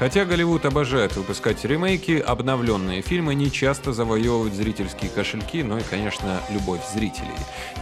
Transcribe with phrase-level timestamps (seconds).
[0.00, 6.40] Хотя Голливуд обожает выпускать ремейки, обновленные фильмы не часто завоевывают зрительские кошельки, но и, конечно,
[6.48, 7.28] любовь зрителей.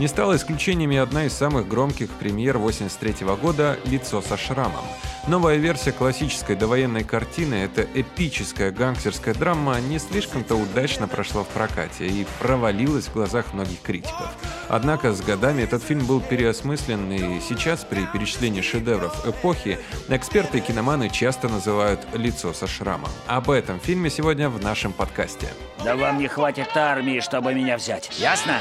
[0.01, 4.85] Не стала исключением и одна из самых громких премьер 83 года «Лицо со шрамом».
[5.29, 12.07] Новая версия классической довоенной картины, эта эпическая гангстерская драма, не слишком-то удачно прошла в прокате
[12.07, 14.29] и провалилась в глазах многих критиков.
[14.69, 19.79] Однако с годами этот фильм был переосмыслен, и сейчас при перечислении шедевров эпохи
[20.09, 23.11] эксперты и киноманы часто называют «лицо со шрамом».
[23.27, 25.49] Об этом фильме сегодня в нашем подкасте.
[25.85, 28.59] Да вам не хватит армии, чтобы меня взять, ясно?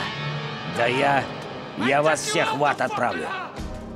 [0.77, 1.23] Да я...
[1.85, 3.27] я вас всех в ад отправлю.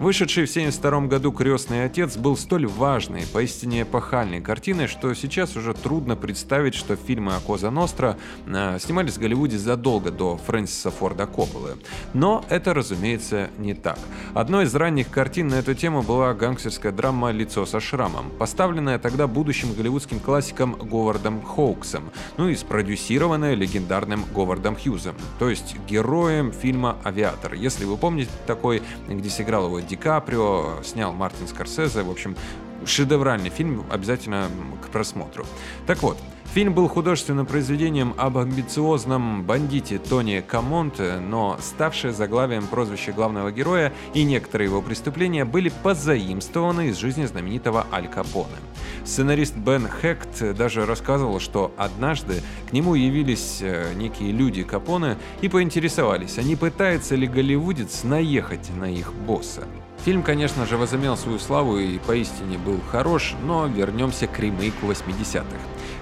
[0.01, 5.75] Вышедший в 1972 году «Крестный отец» был столь важной, поистине эпохальной картиной, что сейчас уже
[5.75, 11.27] трудно представить, что фильмы о Коза Ностра э, снимались в Голливуде задолго до Фрэнсиса Форда
[11.27, 11.77] Копполы.
[12.15, 13.99] Но это, разумеется, не так.
[14.33, 19.27] Одной из ранних картин на эту тему была гангстерская драма «Лицо со шрамом», поставленная тогда
[19.27, 26.97] будущим голливудским классиком Говардом Хоуксом, ну и спродюсированная легендарным Говардом Хьюзом, то есть героем фильма
[27.03, 27.53] «Авиатор».
[27.53, 32.03] Если вы помните такой, где сыграл его Ди Каприо, снял Мартин Скорсезе.
[32.03, 32.37] В общем,
[32.85, 34.49] шедевральный фильм, обязательно
[34.83, 35.45] к просмотру.
[35.87, 36.17] Так вот,
[36.53, 43.93] Фильм был художественным произведением об амбициозном бандите Тони Камонте, но ставшее заглавием прозвище главного героя
[44.13, 48.57] и некоторые его преступления были позаимствованы из жизни знаменитого Аль Капоне.
[49.05, 55.47] Сценарист Бен Хект даже рассказывал, что однажды к нему явились э, некие люди Капоне и
[55.47, 59.63] поинтересовались, а не пытается ли голливудец наехать на их босса.
[60.03, 65.45] Фильм, конечно же, возымел свою славу и поистине был хорош, но вернемся к ремейку 80-х.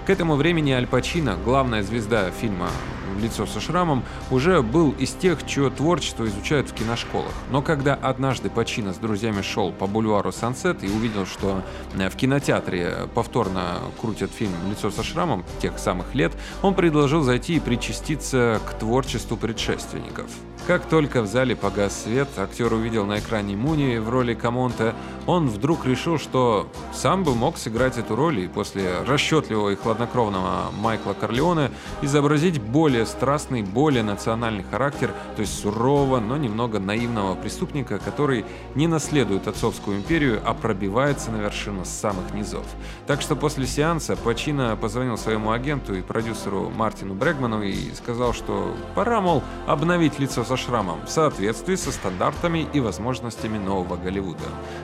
[0.05, 2.69] К этому времени Аль Пачино, главная звезда фильма
[3.19, 7.33] «Лицо со шрамом», уже был из тех, чье творчество изучают в киношколах.
[7.51, 11.61] Но когда однажды Пачино с друзьями шел по бульвару Сансет и увидел, что
[11.97, 17.57] э, в кинотеатре повторно крутят фильм «Лицо со шрамом» тех самых лет, он предложил зайти
[17.57, 20.27] и причаститься к творчеству предшественников.
[20.67, 24.93] Как только в зале погас свет, актер увидел на экране Муни в роли Камонта,
[25.25, 30.65] он вдруг решил, что сам бы мог сыграть эту роль и после расчетливого и хладнокровного
[30.79, 31.71] Майкла Корлеоне
[32.03, 38.87] изобразить более страстный, более национальный характер, то есть сурового, но немного наивного преступника, который не
[38.87, 42.65] наследует отцовскую империю, а пробивается на вершину с самых низов.
[43.07, 48.75] Так что после сеанса Пачино позвонил своему агенту и продюсеру Мартину Брегману и сказал, что
[48.95, 54.39] пора, мол, обновить лицо со шрамом в соответствии со стандартами и возможностями нового Голливуда.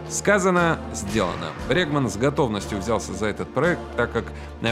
[0.09, 1.47] Сказано, сделано.
[1.69, 4.25] Брегман с готовностью взялся за этот проект, так как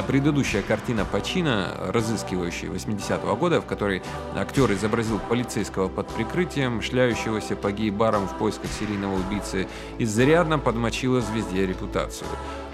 [0.07, 4.01] предыдущая картина Пачино, разыскивающая 80-го года, в которой
[4.37, 9.67] актер изобразил полицейского под прикрытием, шляющегося по гей-барам в поисках серийного убийцы,
[9.99, 12.29] изрядно подмочила звезде репутацию.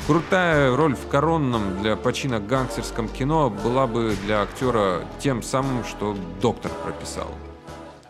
[0.06, 6.16] Крутая роль в коронном для Пачино гангстерском кино была бы для актера тем самым, что
[6.40, 7.31] доктор прописал.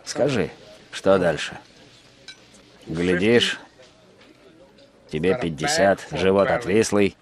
[0.03, 0.51] Скажи,
[0.91, 1.57] что дальше?
[2.87, 3.57] Глядишь,
[5.09, 7.15] тебе 50, живот отвислый,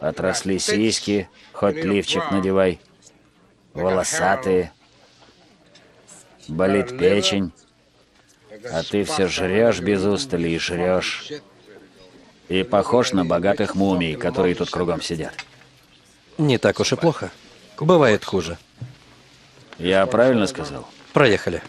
[0.00, 2.78] отросли сиськи, хоть лифчик надевай,
[3.76, 4.72] волосатые,
[6.48, 7.52] болит печень,
[8.72, 11.32] а ты все жрешь без устали и жрешь.
[12.48, 15.34] И похож на богатых мумий, которые тут кругом сидят.
[16.38, 17.30] Не так уж и плохо.
[17.78, 18.56] Бывает хуже.
[19.78, 20.86] Я правильно сказал?
[21.12, 21.62] Проехали.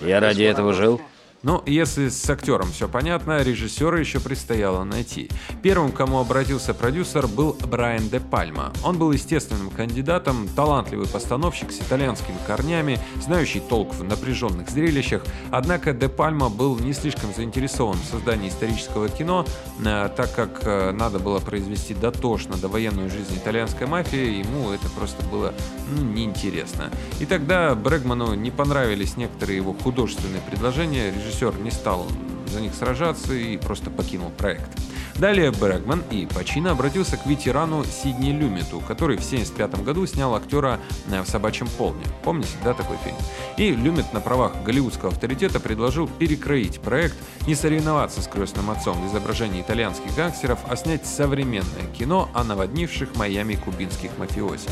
[0.00, 1.00] Я ради этого жил.
[1.42, 5.28] Но ну, если с актером все понятно, режиссера еще предстояло найти.
[5.60, 8.72] Первым, к кому обратился продюсер, был Брайан де Пальма.
[8.84, 15.24] Он был естественным кандидатом, талантливый постановщик с итальянскими корнями, знающий толк в напряженных зрелищах.
[15.50, 19.44] Однако де Пальма был не слишком заинтересован в создании исторического кино,
[19.84, 24.88] э, так как э, надо было произвести дотошно до военную жизнь итальянской мафии, ему это
[24.90, 25.52] просто было
[25.90, 26.90] ну, неинтересно.
[27.18, 32.06] И тогда Брэгману не понравились некоторые его художественные предложения, режиссер не стал
[32.46, 34.68] за них сражаться и просто покинул проект.
[35.14, 40.80] Далее Брэгман и Пачино обратился к ветерану Сидни Люмиту, который в 1975 году снял актера
[41.06, 42.04] в «Собачьем полне».
[42.24, 43.16] Помните, да, такой фильм?
[43.56, 47.14] И Люмит на правах голливудского авторитета предложил перекроить проект,
[47.46, 53.14] не соревноваться с крестным отцом в изображении итальянских гангстеров, а снять современное кино о наводнивших
[53.16, 54.68] Майами кубинских мафиози.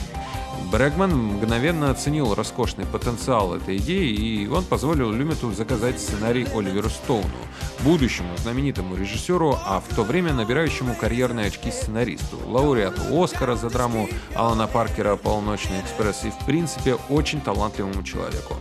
[0.70, 7.26] Брэгман мгновенно оценил роскошный потенциал этой идеи, и он позволил Люмиту заказать сценарий Оливеру Стоуну,
[7.80, 14.08] будущему знаменитому режиссеру, а в то время набирающему карьерные очки сценаристу, лауреату Оскара за драму
[14.36, 18.54] Алана Паркера «Полночный экспресс» и, в принципе, очень талантливому человеку.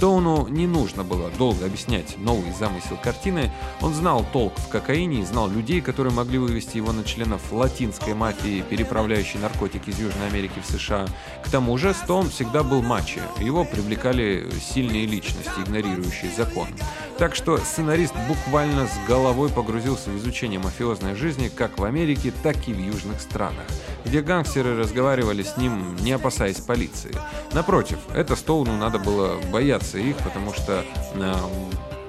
[0.00, 3.52] Стоуну не нужно было долго объяснять новый замысел картины.
[3.82, 8.14] Он знал толк в кокаине и знал людей, которые могли вывести его на членов латинской
[8.14, 11.06] мафии, переправляющей наркотики из Южной Америки в США.
[11.44, 13.20] К тому же Стоун всегда был мачо.
[13.40, 16.68] Его привлекали сильные личности, игнорирующие закон.
[17.18, 22.56] Так что сценарист буквально с головой погрузился в изучение мафиозной жизни как в Америке, так
[22.66, 23.66] и в южных странах,
[24.06, 27.14] где гангстеры разговаривали с ним, не опасаясь полиции.
[27.52, 30.84] Напротив, это Стоуну надо было бояться их, потому что
[31.14, 31.34] э,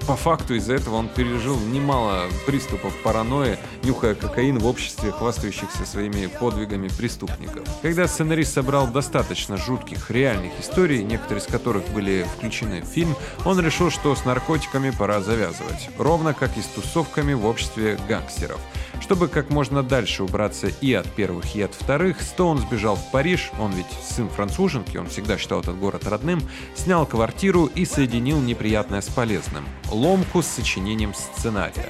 [0.08, 6.28] по факту из-за этого он пережил немало приступов паранойи, нюхая кокаин в обществе хвастающихся своими
[6.28, 7.68] подвигами преступников.
[7.82, 13.60] Когда сценарист собрал достаточно жутких реальных историй, некоторые из которых были включены в фильм, он
[13.60, 18.60] решил, что с наркотиками пора завязывать, ровно как и с тусовками в обществе гангстеров–
[19.02, 23.52] чтобы как можно дальше убраться и от первых, и от вторых, Стоун сбежал в Париж,
[23.60, 26.42] он ведь сын француженки, он всегда считал этот город родным,
[26.76, 31.90] снял квартиру и соединил неприятное с полезным– ломку с сочинением сценария.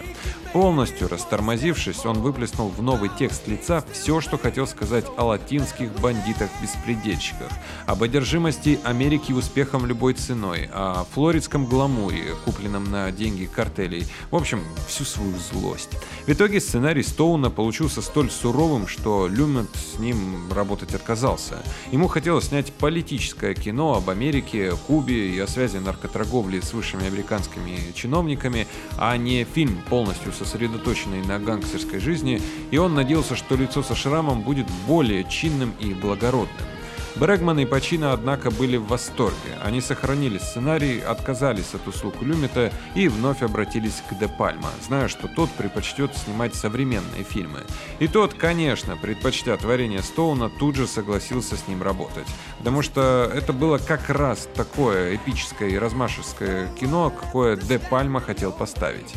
[0.53, 7.47] Полностью растормозившись, он выплеснул в новый текст лица все, что хотел сказать о латинских бандитах-беспредельщиках,
[7.85, 14.61] об одержимости Америки успехом любой ценой, о флоридском гламуре, купленном на деньги картелей, в общем,
[14.89, 15.91] всю свою злость.
[16.27, 21.59] В итоге сценарий Стоуна получился столь суровым, что Люмент с ним работать отказался.
[21.93, 27.93] Ему хотелось снять политическое кино об Америке, Кубе и о связи наркоторговли с высшими американскими
[27.95, 28.67] чиновниками,
[28.97, 32.41] а не фильм полностью сосредоточенный на гангстерской жизни,
[32.71, 36.67] и он надеялся, что лицо со шрамом будет более чинным и благородным.
[37.15, 39.57] Брэгман и Пачино, однако, были в восторге.
[39.61, 45.27] Они сохранили сценарий, отказались от услуг Люмита и вновь обратились к Де Пальма, зная, что
[45.27, 47.59] тот предпочтет снимать современные фильмы.
[47.99, 52.27] И тот, конечно, предпочтя творение Стоуна, тут же согласился с ним работать.
[52.59, 58.51] Потому что это было как раз такое эпическое и размашистое кино, какое Де Пальма хотел
[58.51, 59.13] поставить.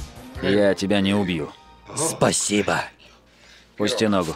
[0.50, 1.50] Я тебя не убью.
[1.96, 2.84] Спасибо.
[3.76, 4.34] Пусти ногу.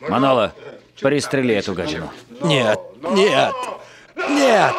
[0.00, 0.54] Манола,
[1.00, 2.10] пристрели эту гадину.
[2.42, 2.80] Нет,
[3.12, 3.54] нет,
[4.16, 4.74] нет!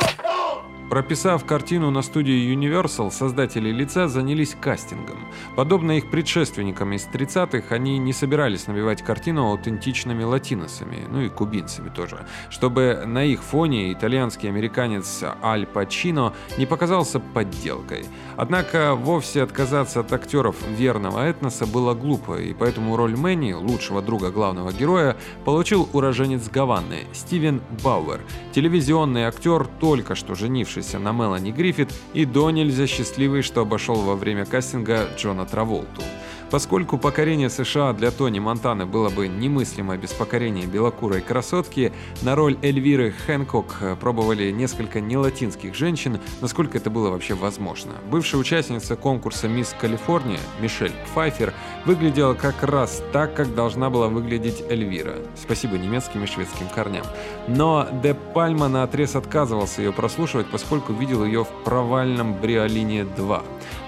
[0.89, 5.17] Прописав картину на студии Universal, создатели лица занялись кастингом.
[5.57, 11.89] Подобно их предшественникам из 30-х, они не собирались набивать картину аутентичными латиносами, ну и кубинцами
[11.89, 18.05] тоже, чтобы на их фоне итальянский американец Аль Пачино не показался подделкой.
[18.37, 24.31] Однако вовсе отказаться от актеров верного этноса было глупо, и поэтому роль Мэнни, лучшего друга
[24.31, 28.21] главного героя, получил уроженец Гаваны Стивен Бауэр,
[28.53, 33.95] телевизионный актер, только что женивший сославшийся на Мелани Гриффит и до нельзя счастливый, что обошел
[33.95, 36.01] во время кастинга Джона Траволту.
[36.49, 41.91] Поскольку покорение США для Тони Монтаны было бы немыслимо без покорения белокурой красотки,
[42.21, 47.93] на роль Эльвиры Хэнкок пробовали несколько нелатинских женщин, насколько это было вообще возможно.
[48.09, 51.53] Бывшая участница конкурса «Мисс Калифорния» Мишель Пфайфер
[51.85, 55.15] выглядела как раз так, как должна была выглядеть Эльвира.
[55.35, 57.05] Спасибо немецким и шведским корням.
[57.47, 63.43] Но Де Пальма на отрез отказывался ее прослушивать, поскольку видел ее в провальном Бриолине 2.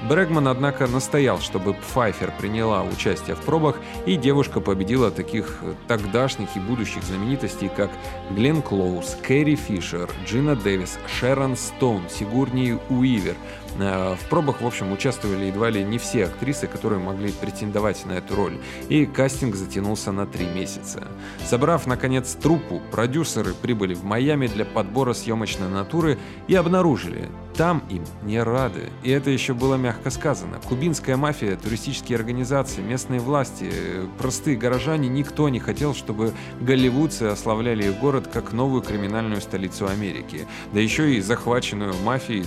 [0.10, 3.76] Брэгман, однако, настоял, чтобы Пфайфер приняла участие в пробах,
[4.08, 7.92] и девушка победила таких тогдашних и будущих знаменитостей, как
[8.32, 13.36] Глен Клоуз, Кэрри Фишер, Джина Дэвис, Шерон Стоун, Сигурни Уивер,
[13.78, 18.36] в пробах, в общем, участвовали едва ли не все актрисы, которые могли претендовать на эту
[18.36, 18.58] роль,
[18.90, 21.08] и кастинг затянулся на три месяца.
[21.46, 28.06] Собрав, наконец, труппу, продюсеры прибыли в Майами для подбора съемочной натуры и обнаружили, там им
[28.24, 28.90] не рады.
[29.04, 30.62] И это еще было мягко сказано.
[30.70, 33.70] Кубинская мафия, туристические организации, местные власти,
[34.18, 40.48] простые горожане, никто не хотел, чтобы голливудцы ославляли их город как новую криминальную столицу Америки.
[40.72, 42.46] Да еще и захваченную мафией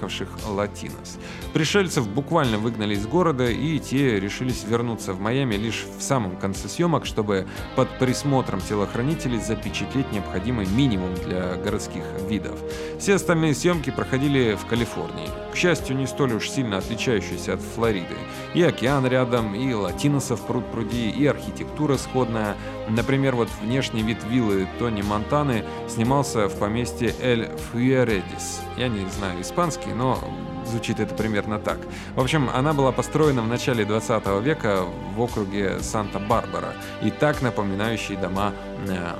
[0.00, 1.18] свежепонаехавших латинос.
[1.52, 6.68] Пришельцев буквально выгнали из города, и те решились вернуться в Майами лишь в самом конце
[6.68, 12.58] съемок, чтобы под присмотром телохранителей запечатлеть необходимый минимум для городских видов.
[12.98, 15.28] Все остальные съемки проходили в Калифорнии.
[15.52, 18.16] К счастью, не столь уж сильно отличающейся от Флориды.
[18.54, 22.56] И океан рядом, и латиносов пруд пруди, и архитектура сходная.
[22.88, 28.60] Например, вот внешний вид виллы Тони Монтаны снимался в поместье Эль Фуэредис.
[28.76, 30.18] Я не знаю испанский, но
[30.66, 31.78] звучит это примерно так.
[32.14, 38.16] В общем, она была построена в начале 20 века в округе Санта-Барбара, и так напоминающий
[38.16, 38.52] дома
[38.88, 39.14] э,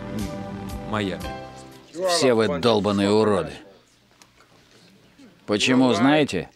[0.90, 1.22] Майами.
[2.08, 3.52] Все вы долбаные уроды.
[5.46, 6.48] Почему, знаете?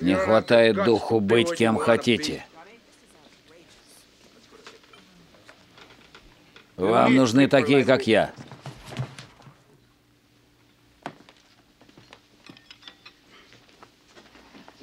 [0.00, 2.44] Не хватает духу быть кем хотите.
[6.76, 8.32] Вам нужны такие, как я.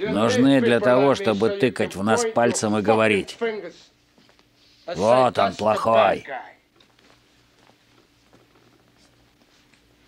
[0.09, 3.37] Нужны для того, чтобы тыкать в нас пальцем и говорить.
[4.87, 6.25] Вот он плохой.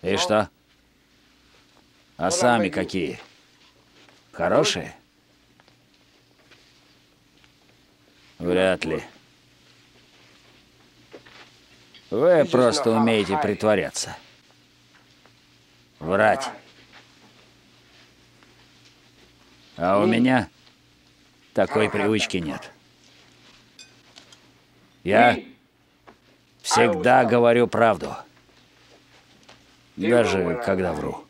[0.01, 0.49] И что?
[2.17, 3.19] А сами какие?
[4.31, 4.95] Хорошие?
[8.39, 9.01] Вряд ли.
[12.09, 14.17] Вы просто умеете притворяться.
[15.99, 16.49] Врать.
[19.77, 20.49] А у меня
[21.53, 22.71] такой привычки нет.
[25.03, 25.37] Я
[26.61, 28.15] всегда говорю правду.
[29.95, 31.23] Даже когда вру.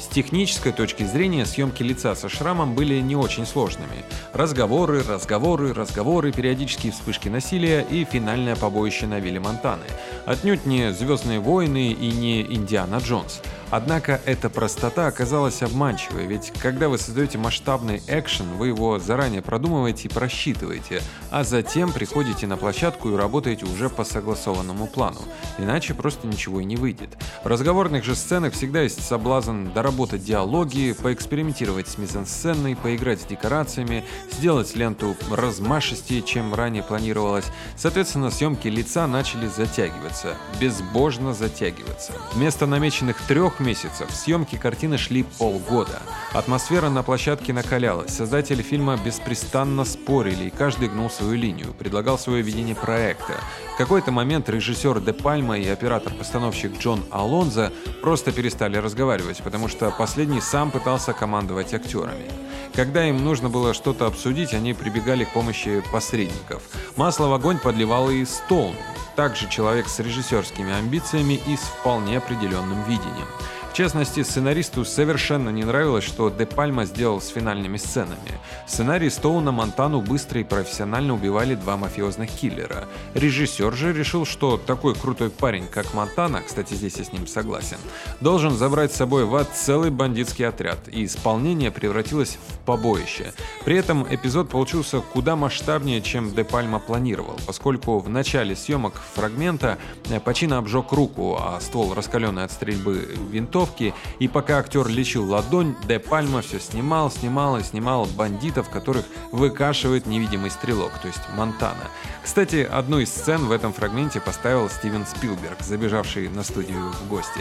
[0.00, 4.04] С технической точки зрения съемки лица со шрамом были не очень сложными.
[4.32, 9.86] Разговоры, разговоры, разговоры, периодические вспышки насилия и финальное побоище на вилле Монтаны.
[10.24, 13.42] Отнюдь не «Звездные войны» и не «Индиана Джонс».
[13.76, 20.06] Однако эта простота оказалась обманчивой, ведь когда вы создаете масштабный экшен, вы его заранее продумываете
[20.06, 21.02] и просчитываете,
[21.32, 25.18] а затем приходите на площадку и работаете уже по согласованному плану.
[25.58, 27.18] Иначе просто ничего и не выйдет.
[27.42, 34.04] В разговорных же сценах всегда есть соблазн доработать диалоги, поэкспериментировать с мизансценой, поиграть с декорациями,
[34.30, 37.46] сделать ленту размашистее, чем ранее планировалось.
[37.76, 42.12] Соответственно, съемки лица начали затягиваться, безбожно затягиваться.
[42.34, 46.00] Вместо намеченных трех месяцев съемки картины шли полгода.
[46.32, 52.42] Атмосфера на площадке накалялась, создатели фильма беспрестанно спорили, и каждый гнул свою линию, предлагал свое
[52.42, 53.40] видение проекта.
[53.74, 59.90] В какой-то момент режиссер Де Пальма и оператор-постановщик Джон Алонзо просто перестали разговаривать, потому что
[59.90, 62.30] последний сам пытался командовать актерами.
[62.74, 66.62] Когда им нужно было что-то обсудить, они прибегали к помощи посредников.
[66.96, 68.74] Масло в огонь подливал и Стоун,
[69.16, 73.28] также человек с режиссерскими амбициями и с вполне определенным видением.
[73.74, 78.38] В частности, сценаристу совершенно не нравилось, что Де Пальма сделал с финальными сценами.
[78.68, 82.84] В сценарии Стоуна Монтану быстро и профессионально убивали два мафиозных киллера.
[83.14, 87.78] Режиссер же решил, что такой крутой парень, как Монтана, кстати, здесь я с ним согласен,
[88.20, 93.32] должен забрать с собой в ад целый бандитский отряд, и исполнение превратилось в побоище.
[93.64, 99.78] При этом эпизод получился куда масштабнее, чем Де Пальма планировал, поскольку в начале съемок фрагмента
[100.24, 105.74] Пачино обжег руку, а ствол раскаленный от стрельбы винтов тренировки, и пока актер лечил ладонь,
[105.86, 111.90] Де Пальма все снимал, снимал и снимал бандитов, которых выкашивает невидимый стрелок, то есть Монтана.
[112.22, 117.40] Кстати, одну из сцен в этом фрагменте поставил Стивен Спилберг, забежавший на студию в гости.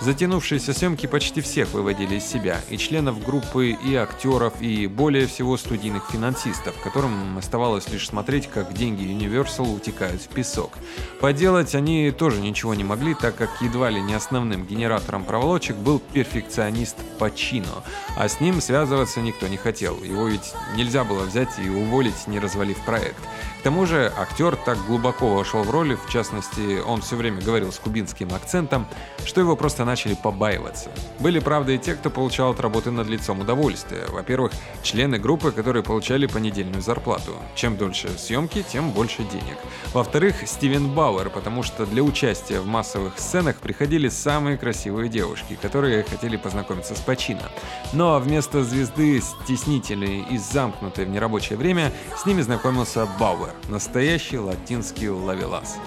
[0.00, 5.56] Затянувшиеся съемки почти всех выводили из себя, и членов группы, и актеров, и более всего
[5.56, 10.72] студийных финансистов, которым оставалось лишь смотреть, как деньги Universal утекают в песок.
[11.20, 15.76] Поделать они тоже ничего не могли, так как едва ли не основным генератором проволочек разработчик
[15.76, 17.84] был перфекционист Пачино,
[18.16, 20.02] а с ним связываться никто не хотел.
[20.02, 23.20] Его ведь нельзя было взять и уволить, не развалив проект.
[23.60, 27.70] К тому же актер так глубоко вошел в роли, в частности, он все время говорил
[27.70, 28.86] с кубинским акцентом,
[29.26, 30.88] что его просто начали побаиваться.
[31.18, 34.06] Были, правда, и те, кто получал от работы над лицом удовольствие.
[34.08, 34.52] Во-первых,
[34.82, 37.36] члены группы, которые получали понедельную зарплату.
[37.54, 39.58] Чем дольше съемки, тем больше денег.
[39.92, 46.02] Во-вторых, Стивен Бауэр, потому что для участия в массовых сценах приходили самые красивые девушки, которые
[46.04, 47.50] хотели познакомиться с Пачино.
[47.92, 55.08] Но вместо звезды стеснителей и замкнутой в нерабочее время, с ними знакомился Бауэр, настоящий латинский
[55.08, 55.78] лавелас.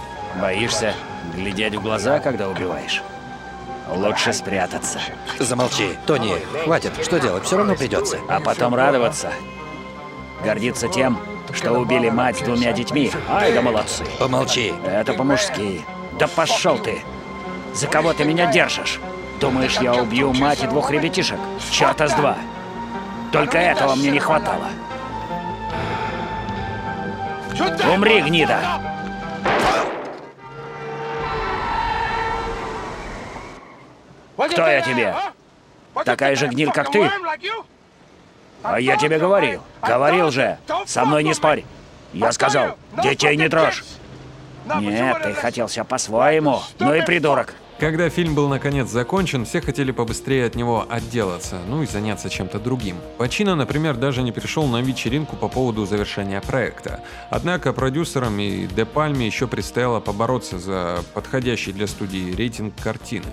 [0.42, 0.94] Боишься
[1.36, 3.04] глядеть в глаза, когда убиваешь?
[3.90, 5.00] Лучше спрятаться.
[5.40, 5.90] Замолчи.
[6.06, 6.94] Тони, хватит.
[7.04, 7.44] Что делать?
[7.44, 8.18] Все равно придется.
[8.30, 9.32] А потом радоваться.
[10.44, 11.20] Гордиться тем,
[11.54, 13.12] что убили мать с двумя детьми.
[13.30, 14.04] Ай да молодцы.
[14.20, 14.74] Помолчи.
[14.86, 15.82] Это по-мужски.
[16.18, 17.02] Да пошел ты.
[17.74, 19.00] За кого ты меня держишь?
[19.40, 21.40] Думаешь, я убью мать и двух ребятишек?
[21.72, 22.38] Чёрта с два.
[23.32, 24.68] Только этого мне не хватало.
[27.94, 28.60] Умри, гнида!
[34.36, 35.16] Кто я тебе?
[36.06, 37.10] Такая же гниль, как ты?
[38.64, 39.62] А я тебе говорил.
[39.82, 40.58] Говорил же.
[40.86, 41.64] Со мной не спорь.
[42.14, 43.84] Я сказал, детей не трожь.
[44.80, 46.60] Нет, ты хотел все по-своему.
[46.80, 47.54] Ну и придурок.
[47.84, 52.58] Когда фильм был наконец закончен, все хотели побыстрее от него отделаться, ну и заняться чем-то
[52.58, 52.96] другим.
[53.18, 57.02] Пачино, например, даже не пришел на вечеринку по поводу завершения проекта.
[57.30, 63.26] Однако продюсерам и Де Пальме еще предстояло побороться за подходящий для студии рейтинг картины.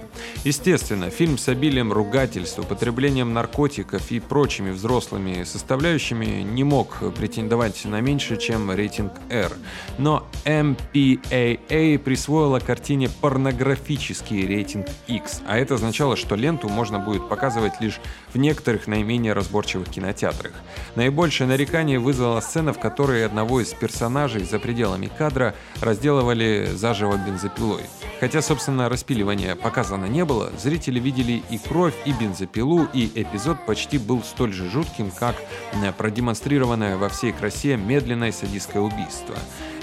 [0.43, 8.01] Естественно, фильм с обилием ругательств, употреблением наркотиков и прочими взрослыми составляющими не мог претендовать на
[8.01, 9.53] меньше, чем рейтинг R.
[9.99, 17.29] Но MPAA присвоила картине порнографический категории рейтинг X, а это означало, что ленту можно будет
[17.29, 18.01] показывать лишь
[18.33, 20.53] в некоторых наименее разборчивых кинотеатрах.
[20.97, 27.83] Наибольшее нарекание вызвала сцена, в которой одного из персонажей за пределами кадра разделывали заживо бензопилой.
[28.21, 33.99] Хотя, собственно, распиливания показано не было, зрители видели и кровь, и бензопилу, и эпизод почти
[33.99, 35.37] был столь же жутким, как
[35.73, 39.37] э, продемонстрированное во всей красе медленное садистское убийство.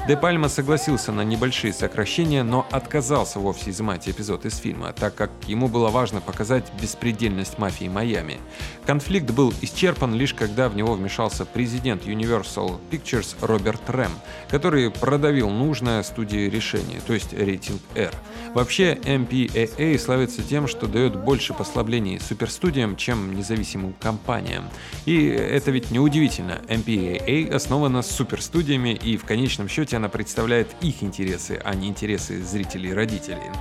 [0.07, 5.29] Де Пальма согласился на небольшие сокращения, но отказался вовсе изымать эпизод из фильма, так как
[5.47, 8.37] ему было важно показать беспредельность мафии Майами.
[8.85, 14.13] Конфликт был исчерпан лишь когда в него вмешался президент Universal Pictures Роберт Рэм,
[14.49, 18.13] который продавил нужное студии решение, то есть рейтинг R.
[18.53, 24.69] Вообще, MPAA славится тем, что дает больше послаблений суперстудиям, чем независимым компаниям.
[25.05, 26.61] И это ведь неудивительно.
[26.69, 32.91] MPAA основана суперстудиями и в конечном счете она представляет их интересы, а не интересы зрителей
[32.91, 33.51] и родителей.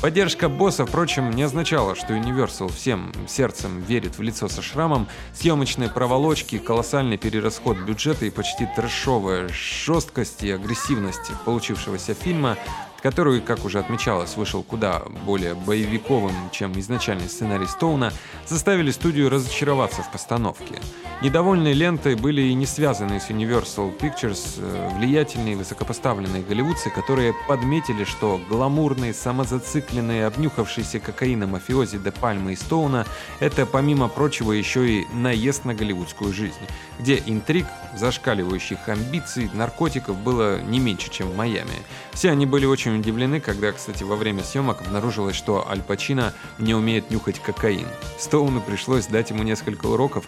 [0.00, 5.88] Поддержка босса, впрочем, не означала, что Universal всем сердцем верит в лицо со шрамом, съемочные
[5.88, 12.58] проволочки, колоссальный перерасход бюджета и почти трэшовая жесткость и агрессивность получившегося фильма
[13.04, 18.10] который, как уже отмечалось, вышел куда более боевиковым, чем изначальный сценарий Стоуна,
[18.46, 20.80] заставили студию разочароваться в постановке.
[21.20, 28.04] Недовольные лентой были и не связанные с Universal Pictures э, влиятельные высокопоставленные голливудцы, которые подметили,
[28.04, 33.04] что гламурные, самозацикленные, обнюхавшиеся кокаином мафиози Де Пальмы и Стоуна—
[33.38, 36.54] это, помимо прочего, еще и наезд на голливудскую жизнь,
[36.98, 41.82] где интриг, зашкаливающих амбиций, наркотиков было не меньше, чем в Майами.
[42.12, 46.74] Все они были очень удивлены, когда, кстати, во время съемок обнаружилось, что Аль Пачино не
[46.74, 47.86] умеет нюхать кокаин.
[48.18, 50.24] Стоуну пришлось дать ему несколько уроков,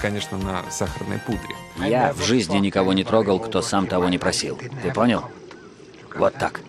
[0.00, 1.54] конечно, на сахарной пудре.
[1.78, 4.58] Я в жизни никого не трогал, кто сам того не просил.
[4.82, 5.24] Ты понял?
[6.16, 6.60] Вот так.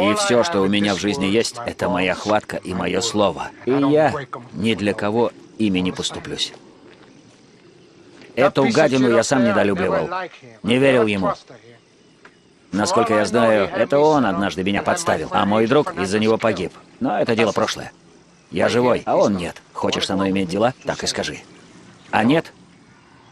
[0.00, 3.50] И все, что у меня в жизни есть, это моя хватка и мое слово.
[3.66, 4.14] И я
[4.54, 6.52] ни для кого ими не поступлюсь.
[8.34, 10.08] Эту гадину я сам недолюбливал.
[10.62, 11.34] Не верил ему.
[12.72, 16.72] Насколько я знаю, это он однажды меня подставил, а мой друг из-за него погиб.
[17.00, 17.92] Но это дело прошлое.
[18.50, 19.60] Я живой, а он нет.
[19.72, 20.72] Хочешь со мной иметь дела?
[20.84, 21.38] Так и скажи.
[22.10, 22.52] А нет?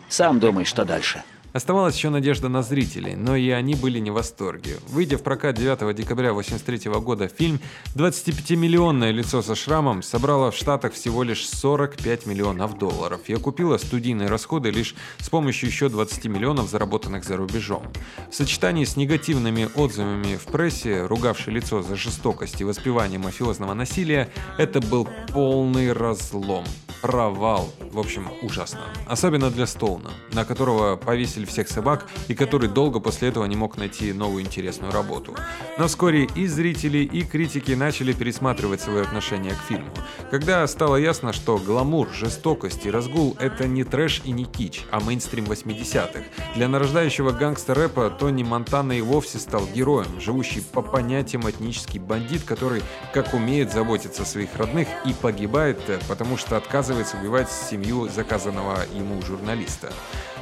[0.09, 1.23] Сам думай, что дальше.
[1.53, 4.79] Оставалась еще надежда на зрителей, но и они были не в восторге.
[4.89, 7.59] Выйдя в прокат 9 декабря 1983 года, фильм
[7.97, 14.29] «25-миллионное лицо со шрамом» собрало в Штатах всего лишь 45 миллионов долларов и окупило студийные
[14.29, 17.83] расходы лишь с помощью еще 20 миллионов, заработанных за рубежом.
[18.31, 24.31] В сочетании с негативными отзывами в прессе, ругавшей лицо за жестокость и воспевание мафиозного насилия,
[24.57, 26.65] это был полный разлом
[27.01, 27.71] провал.
[27.93, 28.81] В общем, ужасно.
[29.07, 33.77] Особенно для Стоуна, на которого повесили всех собак и который долго после этого не мог
[33.79, 35.35] найти новую интересную работу.
[35.79, 39.91] Но вскоре и зрители, и критики начали пересматривать свое отношение к фильму.
[40.31, 45.01] Когда стало ясно, что гламур, жестокость и разгул— это не трэш и не кич, а
[45.01, 46.25] мейнстрим 80-х.
[46.55, 52.83] Для нарождающего гангстер-рэпа Тони Монтана и вовсе стал героем, живущий по понятиям этнический бандит, который
[53.13, 58.85] как умеет заботиться о своих родных и погибает, потому что отказывается отказывается убивать семью заказанного
[58.93, 59.93] ему журналиста.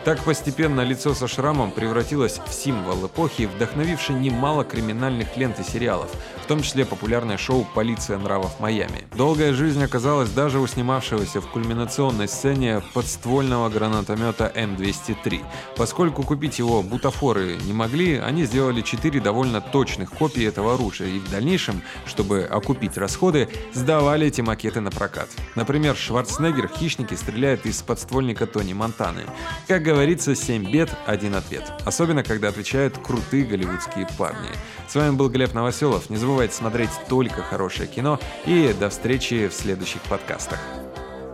[0.05, 6.11] Так постепенно лицо со шрамом превратилось в символ эпохи, вдохновивший немало криминальных лент и сериалов,
[6.43, 9.05] в том числе популярное шоу «Полиция нравов Майами».
[9.15, 15.45] Долгая жизнь оказалась даже у снимавшегося в кульминационной сцене подствольного гранатомета М203.
[15.77, 21.19] Поскольку купить его бутафоры не могли, они сделали четыре довольно точных копии этого оружия и
[21.19, 25.29] в дальнейшем, чтобы окупить расходы, сдавали эти макеты на прокат.
[25.55, 29.25] Например, Шварценеггер «Хищники» стреляет из подствольника Тони Монтаны.
[29.67, 31.73] Как говорится, 7 бед, один ответ.
[31.85, 34.51] Особенно, когда отвечают крутые голливудские парни.
[34.87, 36.11] С вами был Глеб Новоселов.
[36.11, 38.19] Не забывайте смотреть только хорошее кино.
[38.45, 40.59] И до встречи в следующих подкастах.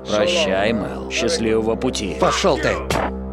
[0.09, 1.11] Прощай, Мэл.
[1.11, 2.17] Счастливого пути.
[2.21, 3.24] Пошел ты!